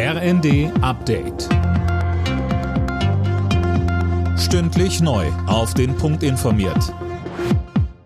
[0.00, 1.48] RND Update.
[4.38, 5.26] Stündlich neu.
[5.48, 6.94] Auf den Punkt informiert.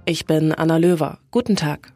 [0.06, 1.18] Ich bin Anna Löwer.
[1.30, 1.92] Guten Tag.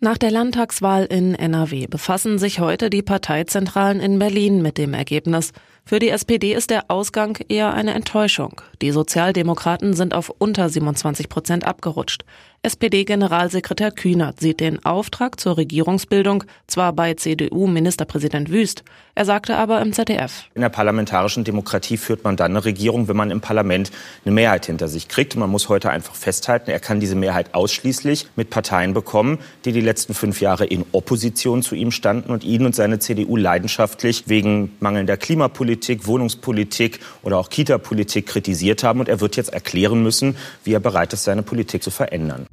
[0.00, 5.52] Nach der Landtagswahl in NRW befassen sich heute die Parteizentralen in Berlin mit dem Ergebnis.
[5.88, 8.60] Für die SPD ist der Ausgang eher eine Enttäuschung.
[8.82, 12.26] Die Sozialdemokraten sind auf unter 27 Prozent abgerutscht.
[12.62, 18.82] SPD-Generalsekretär Kühnert sieht den Auftrag zur Regierungsbildung zwar bei CDU-Ministerpräsident Wüst,
[19.14, 20.44] er sagte aber im ZDF.
[20.54, 23.90] In der parlamentarischen Demokratie führt man dann eine Regierung, wenn man im Parlament
[24.24, 25.36] eine Mehrheit hinter sich kriegt.
[25.36, 29.80] Man muss heute einfach festhalten, er kann diese Mehrheit ausschließlich mit Parteien bekommen, die die
[29.80, 34.76] letzten fünf Jahre in Opposition zu ihm standen und ihn und seine CDU leidenschaftlich wegen
[34.80, 39.00] mangelnder Klimapolitik, Wohnungspolitik oder auch Kita-Politik kritisiert haben.
[39.00, 42.46] Und er wird jetzt erklären müssen, wie er bereit ist, seine Politik zu verändern.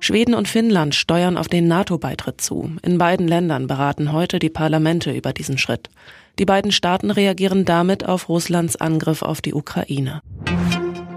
[0.00, 2.72] Schweden und Finnland steuern auf den NATO-Beitritt zu.
[2.82, 5.90] In beiden Ländern beraten heute die Parlamente über diesen Schritt.
[6.40, 10.20] Die beiden Staaten reagieren damit auf Russlands Angriff auf die Ukraine.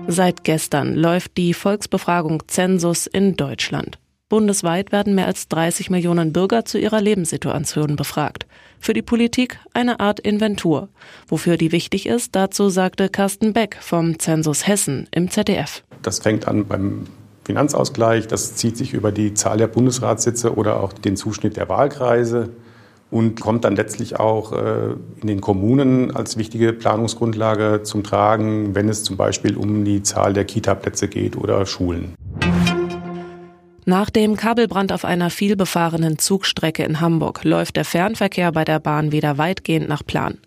[0.07, 3.97] Seit gestern läuft die Volksbefragung Zensus in Deutschland.
[4.27, 8.47] Bundesweit werden mehr als 30 Millionen Bürger zu ihrer Lebenssituation befragt.
[8.79, 10.89] Für die Politik eine Art Inventur.
[11.27, 15.83] Wofür die wichtig ist, dazu sagte Carsten Beck vom Zensus Hessen im ZDF.
[16.01, 17.05] Das fängt an beim
[17.43, 18.25] Finanzausgleich.
[18.25, 22.49] Das zieht sich über die Zahl der Bundesratssitze oder auch den Zuschnitt der Wahlkreise
[23.11, 28.89] und kommt dann letztlich auch äh, in den Kommunen als wichtige Planungsgrundlage zum Tragen, wenn
[28.89, 32.15] es zum Beispiel um die Zahl der Kitaplätze geht oder Schulen.
[33.87, 39.11] Nach dem Kabelbrand auf einer vielbefahrenen Zugstrecke in Hamburg läuft der Fernverkehr bei der Bahn
[39.11, 40.39] wieder weitgehend nach Plan.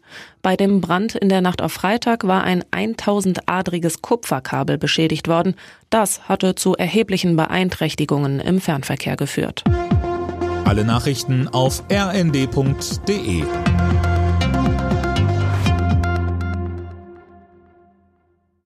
[0.43, 5.55] Bei dem Brand in der Nacht auf Freitag war ein 1000-adriges Kupferkabel beschädigt worden.
[5.89, 9.63] Das hatte zu erheblichen Beeinträchtigungen im Fernverkehr geführt.
[10.65, 13.45] Alle Nachrichten auf rnd.de